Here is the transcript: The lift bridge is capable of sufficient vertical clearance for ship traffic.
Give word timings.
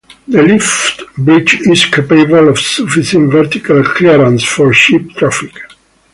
The 0.27 0.41
lift 0.41 1.03
bridge 1.15 1.59
is 1.67 1.85
capable 1.85 2.49
of 2.49 2.57
sufficient 2.57 3.31
vertical 3.31 3.83
clearance 3.83 4.43
for 4.43 4.73
ship 4.73 5.11
traffic. 5.11 5.51